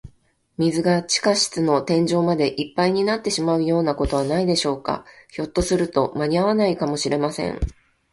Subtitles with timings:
[0.57, 5.05] 水が地下室の天井までいっぱいになってしまうようなことはないでしょうか。
[5.29, 7.59] ひょっとすると、まにあわないかもしれません。